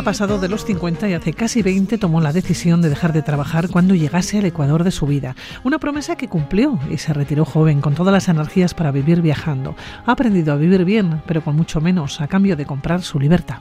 [0.00, 3.20] Ha pasado de los 50 y hace casi 20 tomó la decisión de dejar de
[3.20, 5.36] trabajar cuando llegase al Ecuador de su vida.
[5.62, 9.76] Una promesa que cumplió y se retiró joven con todas las energías para vivir viajando.
[10.06, 13.58] Ha aprendido a vivir bien, pero con mucho menos, a cambio de comprar su libertad.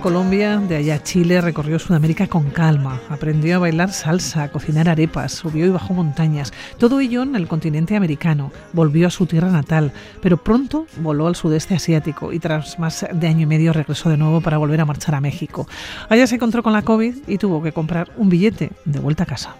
[0.00, 4.88] Colombia, de allá a Chile, recorrió Sudamérica con calma, aprendió a bailar salsa, a cocinar
[4.88, 9.50] arepas, subió y bajó montañas, todo ello en el continente americano, volvió a su tierra
[9.50, 14.10] natal, pero pronto voló al sudeste asiático y tras más de año y medio regresó
[14.10, 15.66] de nuevo para volver a marchar a México.
[16.08, 19.26] Allá se encontró con la COVID y tuvo que comprar un billete de vuelta a
[19.26, 19.56] casa.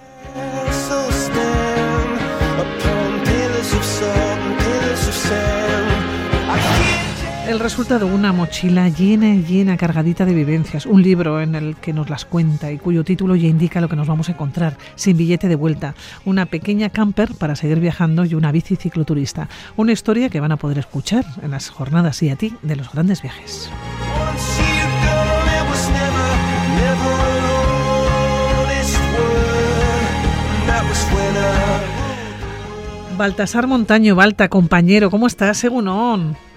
[7.48, 12.10] El resultado, una mochila llena, llena, cargadita de vivencias, un libro en el que nos
[12.10, 15.48] las cuenta y cuyo título ya indica lo que nos vamos a encontrar, sin billete
[15.48, 15.94] de vuelta,
[16.26, 20.58] una pequeña camper para seguir viajando y una bici cicloturista, una historia que van a
[20.58, 23.70] poder escuchar en las jornadas y a ti de los grandes viajes.
[33.16, 36.47] Baltasar Montaño, Balta, compañero, ¿cómo estás, según on?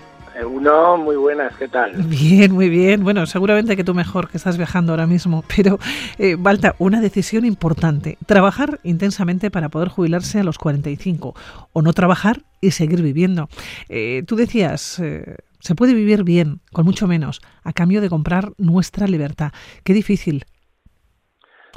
[0.45, 1.93] Uno, muy buenas, ¿qué tal?
[2.07, 3.03] Bien, muy bien.
[3.03, 5.43] Bueno, seguramente que tú mejor, que estás viajando ahora mismo.
[5.55, 5.79] Pero,
[6.17, 8.17] eh, Balta, una decisión importante.
[8.25, 11.35] Trabajar intensamente para poder jubilarse a los 45
[11.73, 13.49] o no trabajar y seguir viviendo.
[13.89, 18.53] Eh, tú decías, eh, se puede vivir bien, con mucho menos, a cambio de comprar
[18.57, 19.51] nuestra libertad.
[19.83, 20.45] Qué difícil.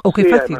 [0.03, 0.57] ¿O qué fácil?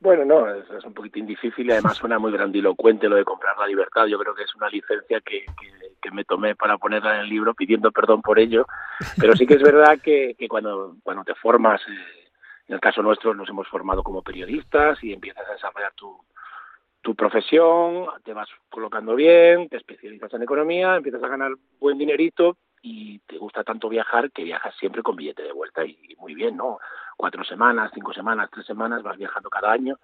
[0.00, 3.66] Bueno, no, es, un poquitín difícil y además suena muy grandilocuente lo de comprar la
[3.66, 4.06] libertad.
[4.06, 5.44] Yo creo que es una licencia que,
[6.00, 8.66] que, me tomé para ponerla en el libro pidiendo perdón por ello.
[9.20, 12.30] Pero sí que es verdad que, que cuando, cuando te formas, eh,
[12.66, 16.18] en el caso nuestro nos hemos formado como periodistas y empiezas a desarrollar tu,
[17.02, 22.56] tu profesión, te vas colocando bien, te especializas en economía, empiezas a ganar buen dinerito
[22.82, 26.56] y te gusta tanto viajar que viajas siempre con billete de vuelta y muy bien,
[26.56, 26.78] ¿no?
[27.20, 29.98] Cuatro semanas, cinco semanas, tres semanas, vas viajando cada año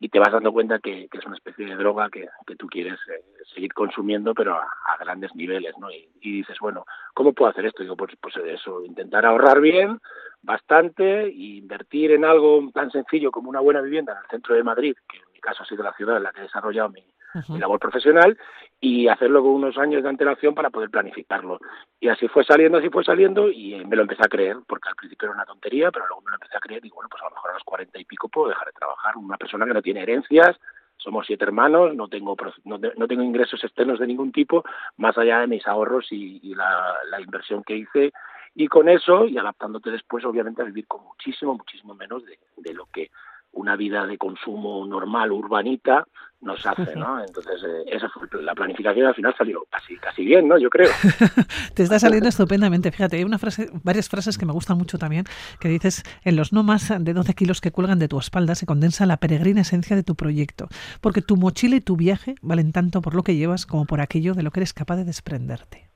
[0.00, 2.26] y te vas dando cuenta que, es una especie de droga que,
[2.56, 3.22] tú quieres eh,
[3.54, 4.66] seguir consumiendo, pero a,
[4.98, 5.90] grandes niveles, ¿no?
[5.90, 7.82] Y, dices, bueno, ¿cómo puedo hacer esto?
[7.82, 10.00] Digo, pues, pues eso, intentar ahorrar bien,
[10.40, 14.64] bastante, e invertir en algo tan sencillo como una buena vivienda en el centro de
[14.64, 17.04] Madrid, que en mi caso ha sido la ciudad en la que he desarrollado mi,
[17.48, 18.38] mi labor profesional
[18.80, 21.58] y hacerlo con unos años de antelación para poder planificarlo.
[22.00, 24.94] Y así fue saliendo, así fue saliendo y me lo empecé a creer, porque al
[24.94, 27.26] principio era una tontería, pero luego me lo empecé a creer y bueno, pues a
[27.26, 29.16] lo mejor a los cuarenta y pico puedo dejar de trabajar.
[29.16, 30.58] Una persona que no tiene herencias,
[30.96, 32.78] somos siete hermanos, no tengo no,
[33.08, 34.64] tengo ingresos externos de ningún tipo,
[34.96, 38.12] más allá de mis ahorros y, la, la inversión que hice
[38.54, 42.86] y con eso y adaptándote después obviamente a vivir con muchísimo, muchísimo menos de lo
[42.86, 43.10] que
[43.54, 46.06] una vida de consumo normal, urbanita,
[46.40, 47.22] nos hace, ¿no?
[47.24, 50.58] Entonces, eh, esa fue la planificación al final salió casi, casi bien, ¿no?
[50.58, 50.90] Yo creo.
[51.74, 52.92] Te está saliendo estupendamente.
[52.92, 55.24] Fíjate, hay una frase, varias frases que me gustan mucho también,
[55.60, 58.66] que dices, en los no más de 12 kilos que cuelgan de tu espalda se
[58.66, 60.68] condensa la peregrina esencia de tu proyecto,
[61.00, 64.34] porque tu mochila y tu viaje valen tanto por lo que llevas como por aquello
[64.34, 65.93] de lo que eres capaz de desprenderte.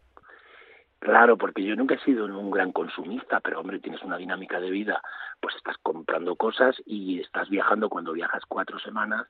[1.00, 4.70] Claro, porque yo nunca he sido un gran consumista, pero hombre, tienes una dinámica de
[4.70, 5.00] vida,
[5.40, 9.26] pues estás comprando cosas y estás viajando cuando viajas cuatro semanas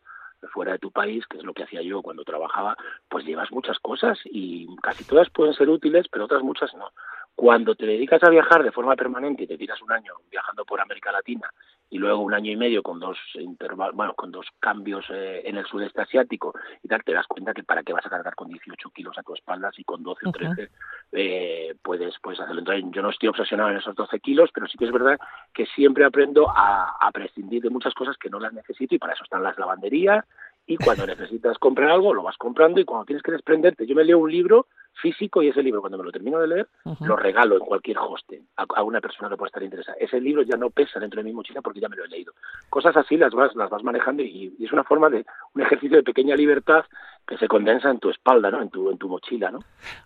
[0.52, 2.76] fuera de tu país, que es lo que hacía yo cuando trabajaba,
[3.08, 6.90] pues llevas muchas cosas y casi todas pueden ser útiles, pero otras muchas no.
[7.38, 10.80] Cuando te dedicas a viajar de forma permanente y te tiras un año viajando por
[10.80, 11.48] América Latina
[11.88, 15.56] y luego un año y medio con dos intervalos, bueno, con dos cambios eh, en
[15.56, 18.48] el sudeste asiático y tal, te das cuenta que para qué vas a cargar con
[18.48, 20.70] 18 kilos a tu espalda y con 12 o 13
[21.12, 22.58] eh, puedes, puedes hacerlo.
[22.58, 25.16] Entonces, yo no estoy obsesionado en esos 12 kilos, pero sí que es verdad
[25.54, 29.12] que siempre aprendo a, a prescindir de muchas cosas que no las necesito y para
[29.12, 30.24] eso están las lavanderías,
[30.66, 34.02] y cuando necesitas comprar algo lo vas comprando y cuando tienes que desprenderte, yo me
[34.02, 34.66] leo un libro
[35.00, 36.68] físico y ese libro cuando me lo termino de leer
[37.00, 39.96] lo regalo en cualquier hostel a, una persona que pueda estar interesada.
[40.00, 42.32] Ese libro ya no pesa dentro de mi mochila porque ya me lo he leído.
[42.70, 45.24] Cosas así las vas las vas manejando y, es una forma de
[45.54, 46.84] un ejercicio de pequeña libertad
[47.26, 48.62] que se condensa en tu espalda, ¿no?
[48.62, 49.60] En tu en tu mochila, ¿no?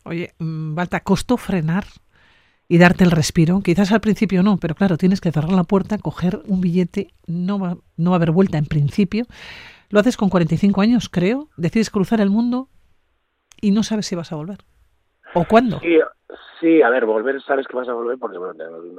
[0.04, 1.84] Oye, Balta, mm, ¿costó frenar
[2.68, 3.60] y darte el respiro.
[3.62, 7.58] Quizás al principio no, pero claro, tienes que cerrar la puerta, coger un billete, no
[7.58, 9.26] va, no va a haber vuelta en principio,
[9.90, 11.50] lo haces con 45 años, creo.
[11.58, 12.70] Decides cruzar el mundo
[13.60, 14.64] y no sabes si vas a volver.
[15.34, 15.80] ¿O cuándo?
[15.80, 15.98] Sí,
[16.60, 18.54] sí, a ver, volver sabes que vas a volver porque bueno,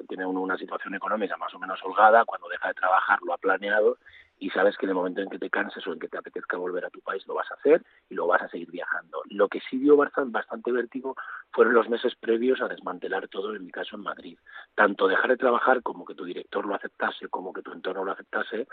[0.07, 2.25] tiene uno una situación económica más o menos holgada.
[2.25, 3.97] Cuando deja de trabajar lo ha planeado
[4.39, 6.57] y sabes que en el momento en que te canses o en que te apetezca
[6.57, 9.21] volver a tu país lo vas a hacer y lo vas a seguir viajando.
[9.29, 11.15] Lo que sí dio bastante vértigo
[11.51, 14.37] fueron los meses previos a desmantelar todo, en mi caso en Madrid.
[14.75, 18.11] Tanto dejar de trabajar como que tu director lo aceptase, como que tu entorno lo
[18.11, 18.67] aceptase,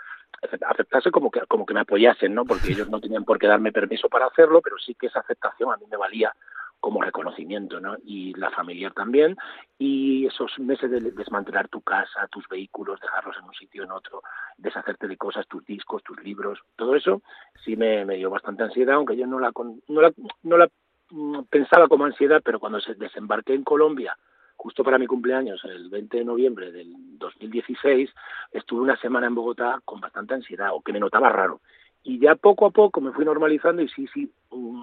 [0.66, 2.46] aceptarse como que, como que me apoyasen, ¿no?
[2.46, 5.72] Porque ellos no tenían por qué darme permiso para hacerlo, pero sí que esa aceptación
[5.72, 6.34] a mí me valía
[6.80, 7.96] como reconocimiento, ¿no?
[8.04, 9.36] Y la familiar también,
[9.78, 14.22] y esos meses de desmantelar tu casa, tus vehículos, dejarlos en un sitio en otro,
[14.56, 17.22] deshacerte de cosas, tus discos, tus libros, todo eso
[17.64, 19.52] sí me, me dio bastante ansiedad, aunque yo no la,
[19.88, 20.12] no la,
[20.42, 20.68] no la
[21.10, 24.16] mm, pensaba como ansiedad, pero cuando se desembarqué en Colombia,
[24.56, 28.10] justo para mi cumpleaños, el 20 de noviembre del 2016,
[28.52, 31.60] estuve una semana en Bogotá con bastante ansiedad, o que me notaba raro.
[32.02, 34.82] Y ya poco a poco me fui normalizando y sí, sí, mm,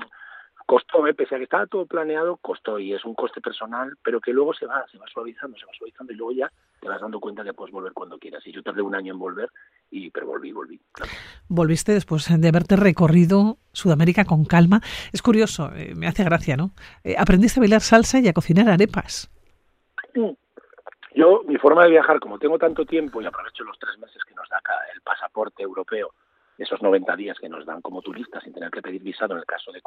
[0.68, 1.14] costó, ¿eh?
[1.14, 4.54] pese a que estaba todo planeado, costó y es un coste personal, pero que luego
[4.54, 7.44] se va, se va suavizando, se va suavizando y luego ya te vas dando cuenta
[7.44, 8.46] que puedes volver cuando quieras.
[8.46, 9.50] Y yo tardé un año en volver,
[9.90, 10.80] y pero volví, volví.
[11.48, 14.82] Volviste después de haberte recorrido Sudamérica con calma.
[15.14, 16.72] Es curioso, eh, me hace gracia, ¿no?
[17.04, 19.32] Eh, aprendiste a bailar salsa y a cocinar arepas.
[21.16, 24.36] Yo, mi forma de viajar, como tengo tanto tiempo y aprovecho los tres meses que
[24.36, 24.62] nos da
[24.94, 26.12] el pasaporte europeo,
[26.58, 29.46] esos 90 días que nos dan como turistas sin tener que pedir visado en el
[29.46, 29.82] caso de,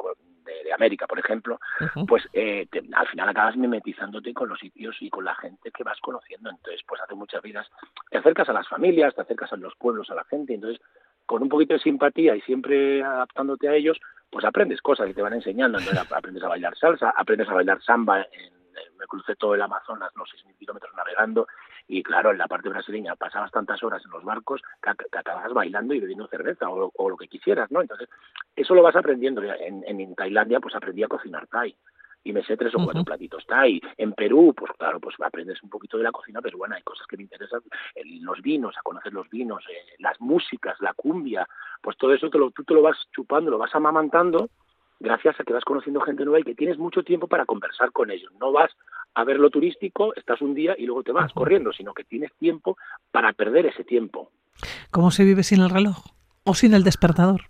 [0.45, 1.59] de, América, por ejemplo,
[2.07, 5.99] pues eh, al final acabas mimetizándote con los sitios y con la gente que vas
[5.99, 6.49] conociendo.
[6.49, 7.67] Entonces, pues hace muchas vidas,
[8.09, 10.81] te acercas a las familias, te acercas a los pueblos, a la gente, entonces
[11.25, 15.21] con un poquito de simpatía y siempre adaptándote a ellos, pues aprendes cosas y te
[15.21, 15.77] van enseñando.
[15.77, 18.61] Entonces aprendes a bailar salsa, aprendes a bailar samba en
[19.01, 21.47] me crucé todo el Amazonas, los 6.000 kilómetros navegando,
[21.91, 25.93] y claro, en la parte brasileña pasabas tantas horas en los barcos que, acababas bailando
[25.93, 27.81] y bebiendo cerveza o, lo que quisieras, ¿no?
[27.81, 28.07] Entonces,
[28.55, 29.43] eso lo vas aprendiendo.
[29.43, 31.75] En, en, Tailandia, pues aprendí a cocinar Thai
[32.23, 33.81] y me sé tres o cuatro platitos Thai.
[33.97, 37.05] En Perú, pues claro, pues aprendes un poquito de la cocina pero bueno, hay cosas
[37.07, 37.59] que me interesan,
[38.21, 41.45] los vinos, a conocer los vinos, eh, las músicas, la cumbia,
[41.81, 44.49] pues todo eso te lo, tú te lo vas chupando, lo vas amamantando
[45.01, 48.11] gracias a que vas conociendo gente nueva y que tienes mucho tiempo para conversar con
[48.11, 48.31] ellos.
[48.39, 48.71] No vas
[49.13, 52.31] a ver lo turístico, estás un día y luego te vas corriendo, sino que tienes
[52.37, 52.77] tiempo
[53.11, 54.31] para perder ese tiempo.
[54.91, 55.97] ¿Cómo se vive sin el reloj?
[56.43, 57.41] ¿O sin el despertador?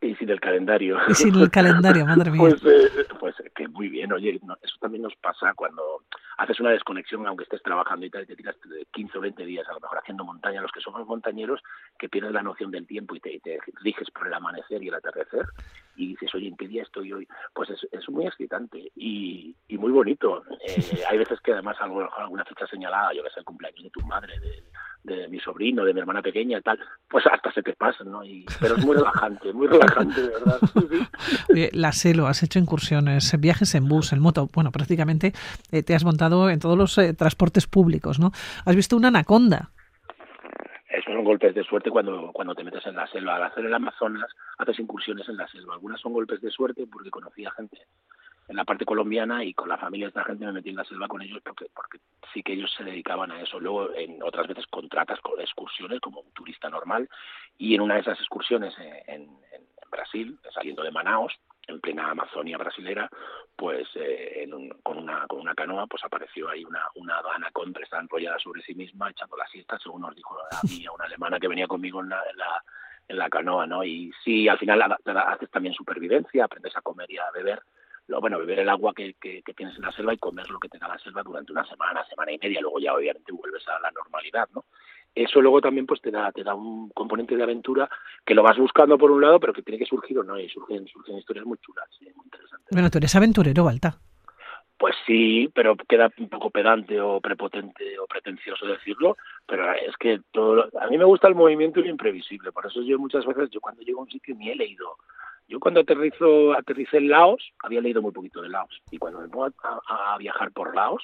[0.00, 0.98] Y sin el calendario.
[1.08, 2.40] Y sin el calendario, madre mía.
[2.40, 3.34] Pues, eh, pues
[3.78, 6.02] muy bien, oye, eso también nos pasa cuando
[6.36, 8.56] haces una desconexión, aunque estés trabajando y tal, y te tiras
[8.90, 11.62] 15 o 20 días a lo mejor haciendo montaña, los que somos montañeros,
[11.96, 14.94] que pierdes la noción del tiempo y te, te riges por el amanecer y el
[14.94, 15.46] atardecer,
[15.94, 17.28] y dices, oye, ¿en qué día estoy hoy?
[17.54, 20.42] Pues es, es muy excitante y, y muy bonito.
[20.68, 24.00] Eh, hay veces que además alguna fecha señalada, yo que sé, el cumpleaños de tu
[24.02, 24.64] madre, de,
[25.04, 26.78] de mi sobrino, de mi hermana pequeña y tal,
[27.08, 28.24] pues hasta se te pasa, ¿no?
[28.24, 30.58] Y, pero es muy relajante, muy relajante, de verdad.
[31.50, 35.32] Oye, la SELO, has hecho incursiones, viajes en bus, en moto, bueno, prácticamente
[35.72, 38.32] eh, te has montado en todos los eh, transportes públicos, ¿no?
[38.64, 39.70] Has visto una anaconda.
[40.88, 43.36] Esos son golpes de suerte cuando, cuando te metes en la selva.
[43.36, 45.74] Al hacer el Amazonas, haces incursiones en la selva.
[45.74, 47.78] Algunas son golpes de suerte porque conocía gente
[48.48, 50.84] en la parte colombiana y con la familia de esta gente me metí en la
[50.84, 51.98] selva con ellos porque, porque
[52.32, 53.60] sí que ellos se dedicaban a eso.
[53.60, 57.08] Luego, en otras veces contratas con excursiones como un turista normal
[57.58, 61.32] y en una de esas excursiones en, en, Brasil, saliendo de Manaos,
[61.66, 63.08] en plena Amazonia brasilera,
[63.56, 64.46] pues eh,
[64.82, 68.74] con, una, con una canoa pues apareció ahí una, una anaconda, estaba enrollada sobre sí
[68.74, 72.02] misma, echando la siesta, según nos dijo a mí, a una alemana que venía conmigo
[72.02, 72.22] en la,
[73.08, 73.82] en la, canoa, ¿no?
[73.82, 77.62] Y sí, al final haces también supervivencia, aprendes a comer y a beber,
[78.08, 80.68] lo, bueno, beber el agua que, que, tienes en la selva y comer lo que
[80.68, 83.78] te da la selva durante una semana, semana y media, luego ya obviamente vuelves a
[83.80, 84.64] la normalidad, ¿no?
[85.14, 87.88] Eso luego también pues te da, te da un componente de aventura
[88.24, 90.48] que lo vas buscando por un lado, pero que tiene que surgir o no, y
[90.48, 92.68] surgen, surgen historias muy chulas, muy interesantes.
[92.70, 93.98] Bueno, tú eres aventurero, Balta.
[94.78, 100.20] Pues sí, pero queda un poco pedante o prepotente o pretencioso decirlo, pero es que
[100.30, 103.50] todo a mí me gusta el movimiento y lo imprevisible, por eso yo muchas veces,
[103.50, 104.98] yo cuando llego a un sitio ni he leído
[105.48, 108.82] yo cuando aterrizo, aterricé en Laos, había leído muy poquito de Laos.
[108.90, 111.02] Y cuando me pongo a, viajar por Laos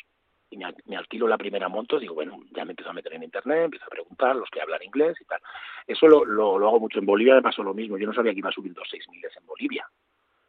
[0.51, 3.65] y me, alquilo la primera moto, digo, bueno, ya me empiezo a meter en internet,
[3.65, 5.41] empiezo a preguntar los que hablan inglés y tal.
[5.87, 7.97] Eso lo, lo, lo hago mucho en Bolivia, me pasó lo mismo.
[7.97, 9.89] Yo no sabía que iba a subir dos seis miles en Bolivia.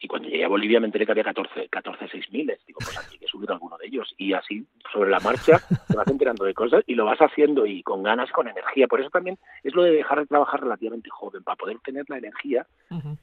[0.06, 2.60] Y cuando llegué a Bolivia me enteré que había 14, 14 6 miles.
[2.68, 4.14] Digo, pues aquí que subir alguno de ellos.
[4.20, 7.82] Y así, sobre la marcha, te vas enterando de cosas y lo vas haciendo y
[7.82, 8.88] con ganas, con energía.
[8.88, 12.20] Por eso también es lo de dejar de trabajar relativamente joven, para poder tener la
[12.20, 12.68] energía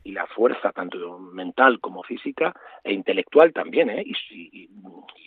[0.03, 4.03] y la fuerza, tanto mental como física e intelectual también, ¿eh?
[4.05, 4.69] y,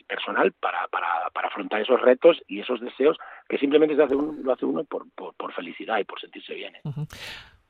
[0.06, 4.34] personal, para, para, para, afrontar esos retos y esos deseos que simplemente se hace uno,
[4.44, 6.76] lo hace uno por, por, felicidad y por sentirse bien.
[6.76, 6.82] ¿eh?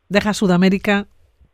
[0.10, 1.06] Deja Sudamérica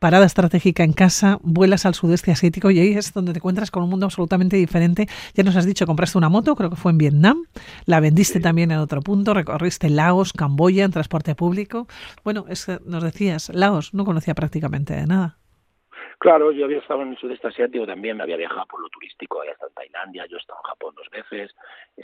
[0.02, 3.84] parada estratégica en casa, vuelas al sudeste asiático y ahí es donde te encuentras con
[3.84, 5.08] un mundo absolutamente diferente.
[5.36, 7.44] Ya nos has dicho, compraste una moto, creo que fue en Vietnam,
[7.86, 11.88] la vendiste también en otro punto, recorriste Laos, Camboya en transporte público.
[12.24, 15.41] Bueno, es, nos decías, Laos no conocía prácticamente de nada.
[16.22, 19.40] Claro, yo había estado en el sudeste asiático también, me había viajado por lo turístico,
[19.40, 21.56] había estado en Tailandia, yo he estado en Japón dos veces,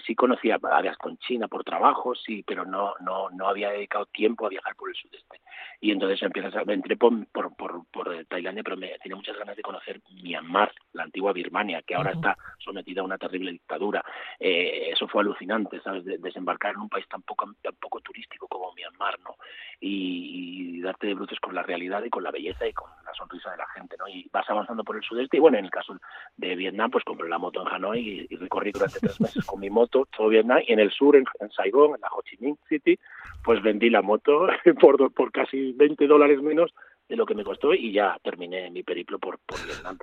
[0.07, 4.47] sí conocía áreas con China por trabajo, sí, pero no, no, no había dedicado tiempo
[4.47, 5.39] a viajar por el sudeste.
[5.81, 9.61] y entonces empiezas a, entré por, por, por, Tailandia, pero me tenía muchas ganas de
[9.61, 14.03] conocer Myanmar, la antigua Birmania, que ahora está sometida a una terrible dictadura.
[14.39, 16.03] Eh, eso fue alucinante, ¿sabes?
[16.03, 19.35] desembarcar en un país tan poco, tan poco turístico como Myanmar, ¿no?
[19.79, 23.51] Y, darte de bruces con la realidad y con la belleza y con la sonrisa
[23.51, 24.07] de la gente, ¿no?
[24.07, 25.95] Y vas avanzando por el sudeste y bueno, en el caso
[26.35, 29.69] de Vietnam, pues compré la moto en Hanoi y, recorrí durante tres meses con mi
[29.69, 32.57] moto todo Vietnam y en el sur, en, en Saigon, en la Ho Chi Minh
[32.67, 32.99] City,
[33.43, 34.47] pues vendí la moto
[34.81, 36.73] por, por casi 20 dólares menos
[37.07, 39.97] de lo que me costó y ya terminé mi periplo por, por Vietnam.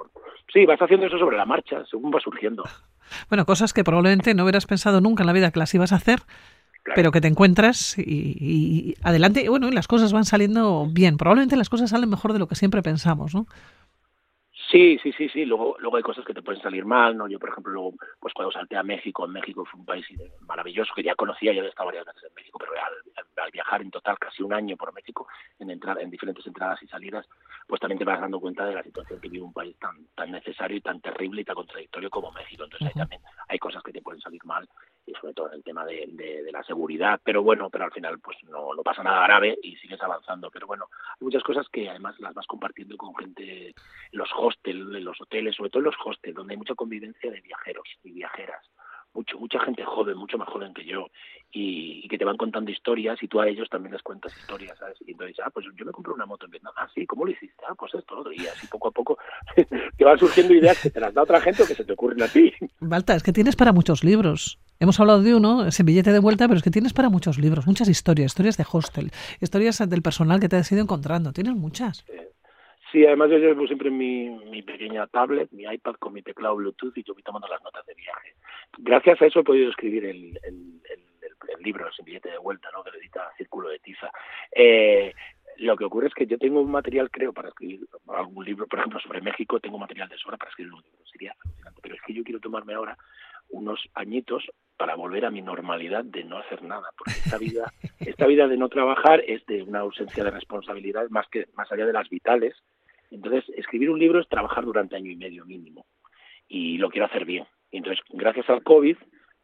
[0.53, 2.65] Sí, vas haciendo eso sobre la marcha, según va surgiendo.
[3.29, 5.97] Bueno, cosas que probablemente no hubieras pensado nunca en la vida que las ibas a
[5.97, 6.21] hacer,
[6.95, 9.43] pero que te encuentras y, adelante.
[9.43, 11.17] Y bueno, y las cosas van saliendo bien.
[11.17, 13.47] Probablemente las cosas salen mejor de lo que siempre pensamos, ¿no?
[14.71, 15.45] Sí, sí, sí, sí.
[15.45, 17.29] Luego, luego hay cosas que te pueden salir mal, ¿no?
[17.29, 20.05] Yo, por ejemplo, luego, pues cuando salté a México, en México fue un país
[20.41, 23.91] maravilloso que ya conocía, ya había estado varias veces en México, pero al, viajar en
[23.91, 25.29] total casi un año por México,
[25.61, 27.25] en entrar, en diferentes entradas y salidas,
[27.69, 30.33] pues también te vas dando cuenta de la situación que vive un país tan, tan
[30.33, 32.65] necesario y tan terrible y tan contradictorio como México.
[32.65, 34.69] Entonces ahí también hay cosas que te pueden salir mal
[35.07, 38.19] y sobre todo en el tema de, de, la seguridad, pero bueno, pero al final
[38.21, 40.51] pues no, no pasa nada grave y sigues avanzando.
[40.51, 43.75] Pero bueno, hay muchas cosas que además las vas compartiendo con gente en
[44.13, 47.41] los hostels, en los hoteles, sobre todo en los hostels, donde hay mucha convivencia de
[47.41, 48.65] viajeros y viajeras
[49.15, 51.07] mucho, mucha gente joven, mucho más joven que yo,
[51.53, 54.97] y, que te van contando historias y tú a ellos también les cuentas historias, ¿sabes?
[55.07, 57.31] Y entonces, ah, pues yo me compré una moto en Vietnam, ah, sí, ¿cómo lo
[57.31, 57.63] hiciste?
[57.69, 59.19] Ah, pues esto, y así poco a poco
[59.97, 62.23] te van surgiendo ideas que te las da otra gente o que se te ocurren
[62.23, 62.53] a ti.
[62.81, 64.59] Balta, es que tienes para muchos libros.
[64.81, 67.67] Hemos hablado de uno, ese billete de vuelta, pero es que tienes para muchos libros,
[67.67, 72.05] muchas historias, historias de hostel, historias del personal que te has ido encontrando, tienes muchas.
[72.95, 76.97] Sí, además yo llevo siempre mi, mi pequeña tablet, mi iPad con mi teclado Bluetooth
[76.97, 78.35] y yo voy tomando las notas de viaje.
[78.79, 82.85] Gracias a eso he podido escribir el, el, el, libro, Sin billete de vuelta, ¿no?
[82.85, 84.13] que lo edita Círculo de Tiza.
[84.53, 85.13] Eh,
[85.57, 88.79] lo que ocurre es que yo tengo un material, creo, para escribir algún libro, por
[88.79, 91.81] ejemplo, sobre México, tengo material de sobra para escribir un libro, sería alucinante.
[91.83, 92.97] Pero es que yo quiero tomarme ahora
[93.49, 94.45] unos añitos
[94.77, 98.57] para volver a mi normalidad de no hacer nada, porque esta vida, esta vida de
[98.57, 102.55] no trabajar es de una ausencia de responsabilidad más que más allá de las vitales,
[103.11, 105.87] entonces, escribir un libro es trabajar durante año y medio mínimo
[106.49, 107.47] y lo quiero hacer bien.
[107.71, 108.97] entonces, gracias al COVID,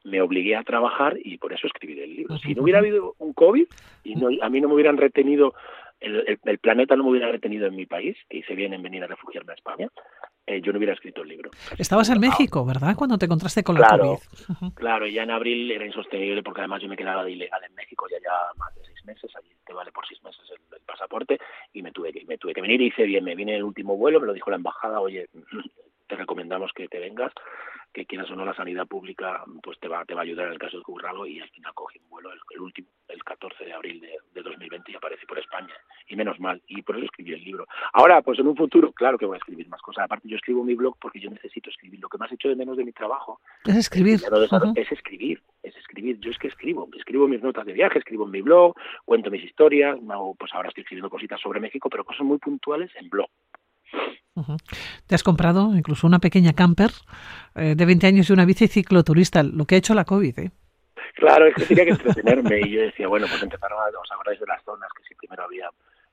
[0.04, 2.38] me obligué a trabajar y por eso escribí el libro.
[2.38, 3.66] Si no hubiera habido un COVID
[4.04, 5.54] y no, a mí no me hubieran retenido,
[6.00, 9.06] el, planeta no me hubiera retenido en mi país, que hice bien en venir a
[9.06, 9.88] refugiarme a España,
[10.46, 11.50] eh, yo no hubiera escrito el libro.
[11.78, 12.96] Estabas en México, ¿verdad?
[12.96, 14.72] Cuando te encontraste con la COVID.
[14.74, 18.06] Claro, ya en abril era insostenible porque además yo me quedaba de ilegal en México
[18.10, 21.38] ya ya más de seis meses, allí te vale por seis meses el, pasaporte
[21.72, 23.96] y me tuve que me tuve que venir y hice bien, me vine el último
[23.96, 25.28] vuelo, me lo dijo la embajada, oye,
[26.10, 27.32] te recomendamos que te vengas
[27.92, 30.52] que quieras o no la sanidad pública pues te va te va a ayudar en
[30.52, 33.72] el caso de ocurra y al final cogí un vuelo el, último el 14 de
[33.72, 35.74] abril de, de, 2020 y aparecí por España.
[36.06, 37.66] Y menos mal y por eso escribí el libro.
[37.92, 40.04] Ahora pues en un futuro claro que voy a escribir más cosas.
[40.04, 42.00] Aparte yo escribo mi blog porque yo necesito escribir.
[42.00, 44.20] Lo que más hecho de menos de mi trabajo es escribir.
[44.76, 46.18] es escribir es escribir.
[46.20, 48.74] Yo es que escribo escribo mis notas de viaje escribo en mi blog
[49.04, 49.98] cuento mis historias
[50.38, 53.28] pues ahora estoy escribiendo cositas sobre México pero cosas muy puntuales en blog
[55.06, 56.90] te has comprado incluso una pequeña camper
[57.54, 60.50] eh, de 20 años y una bici cicloturista, lo que ha hecho la COVID, ¿eh?
[61.14, 64.40] Claro, es que tenía que entretenerme y yo decía, bueno, pues empezaron a, os acordáis
[64.40, 65.68] de las zonas que si primero había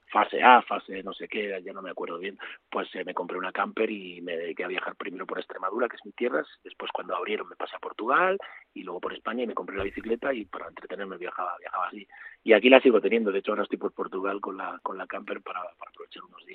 [0.09, 2.37] fase A, fase no sé qué, ya no me acuerdo bien,
[2.69, 5.97] pues eh, me compré una camper y me dediqué a viajar primero por Extremadura, que
[5.97, 8.37] es mi tierra, después cuando abrieron me pasé a Portugal
[8.73, 12.07] y luego por España y me compré la bicicleta y para entretenerme viajaba, viajaba así.
[12.43, 15.07] Y aquí la sigo teniendo, de hecho ahora estoy por Portugal con la, con la
[15.07, 16.45] camper para, para aprovechar unos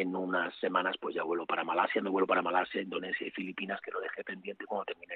[0.00, 3.80] en unas semanas pues ya vuelo para Malasia, me vuelo para Malasia, Indonesia y Filipinas,
[3.80, 5.15] que lo dejé pendiente cuando terminé.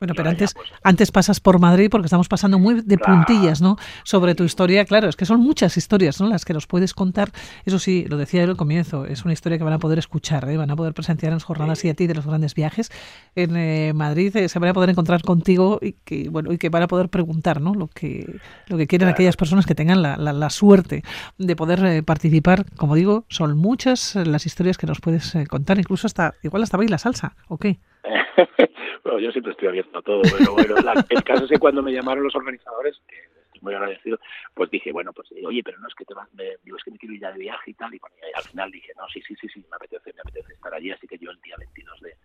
[0.00, 3.76] Bueno, pero antes, pues, antes pasas por Madrid porque estamos pasando muy de puntillas, ¿no?
[4.02, 6.26] Sobre tu historia, claro, es que son muchas historias, ¿no?
[6.26, 7.32] Las que nos puedes contar.
[7.66, 10.48] Eso sí, lo decía yo al comienzo, es una historia que van a poder escuchar,
[10.48, 10.56] ¿eh?
[10.56, 12.90] van a poder presenciar en las jornadas y a ti de los grandes viajes.
[13.34, 16.70] En eh, Madrid eh, se van a poder encontrar contigo y que, bueno, y que
[16.70, 17.74] van a poder preguntar, ¿no?
[17.74, 21.04] Lo que, lo que quieren aquellas personas que tengan la, la, suerte
[21.36, 22.64] de poder participar.
[22.78, 27.00] Como digo, son muchas las historias que nos puedes contar, incluso hasta, igual hasta bailar
[27.00, 27.66] salsa, ¿ok?
[29.04, 30.76] bueno, yo siempre estoy abierto a todo, pero bueno,
[31.08, 34.18] el caso es que cuando me llamaron los organizadores, que estoy muy agradecido,
[34.54, 36.90] pues dije, bueno, pues oye, pero no es que te vas, me, digo, es que
[36.90, 38.00] me quiero ir ya de viaje y tal, y,
[38.34, 41.06] al final dije, no, sí, sí, sí, sí, me apetece, me apetece estar allí, así
[41.06, 42.16] que yo el día 22 de,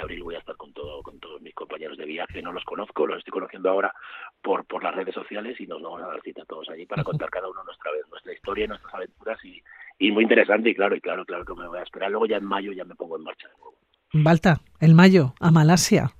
[0.00, 3.06] abril voy a estar con todo con todos mis compañeros de viaje no los conozco
[3.06, 3.94] los estoy conociendo ahora
[4.42, 7.48] por las redes sociales y nos vamos a dar cita todos allí para contar cada
[7.48, 9.62] uno nuestra nuestra historia nuestras aventuras y,
[9.98, 12.10] y muy interesante y claro y claro claro que me voy a esperar.
[12.10, 13.73] Luego ya en mayo ya me pongo en marcha de nuevo
[14.22, 16.12] Balta, el mayo, a Malasia.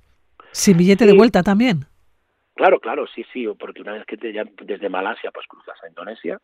[0.51, 1.85] Sin billete de vuelta también.
[2.55, 5.87] Claro, claro, sí, sí, porque una vez que te, ya desde Malasia pues cruzas a
[5.87, 6.39] Indonesia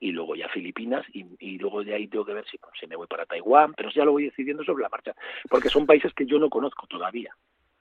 [0.00, 2.96] y luego ya Filipinas y, y luego de ahí tengo que ver si, si me
[2.96, 5.14] voy para Taiwán, pero ya lo voy decidiendo sobre la marcha,
[5.48, 7.34] porque son países que yo no conozco todavía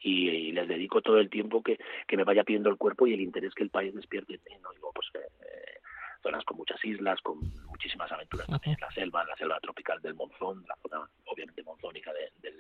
[0.03, 3.21] y, les dedico todo el tiempo que, que, me vaya pidiendo el cuerpo y el
[3.21, 4.71] interés que el país despierte en ¿no?
[4.71, 5.79] Digo, pues eh,
[6.21, 10.63] zonas con muchas islas, con muchísimas aventuras también, la selva, la selva tropical del monzón,
[10.67, 12.11] la zona obviamente monzónica
[12.41, 12.52] del,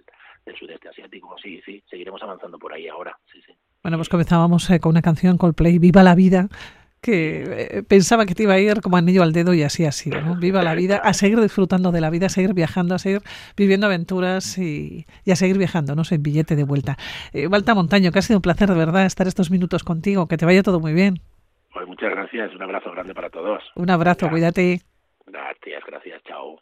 [0.45, 3.53] del, sudeste asiático, sí, sí, seguiremos avanzando por ahí ahora, sí, sí.
[3.81, 6.47] Bueno, pues comenzábamos eh, con una canción Coldplay, Viva la vida,
[7.03, 7.43] que
[7.77, 10.21] eh, pensaba que te iba a ir como anillo al dedo y así ha sido.
[10.21, 10.35] ¿no?
[10.37, 13.21] Viva la vida, a seguir disfrutando de la vida, a seguir viajando, a seguir
[13.57, 16.95] viviendo aventuras y, a seguir viajando, no sé, billete de vuelta.
[17.33, 20.45] Eh, Montaño, que ha sido un placer de verdad estar estos minutos contigo, que te
[20.45, 21.19] vaya todo muy bien.
[21.73, 23.63] Pues muchas gracias, un abrazo grande para todos.
[23.75, 24.81] Un abrazo, cuídate.
[25.25, 26.59] Gracias, gracias, chao.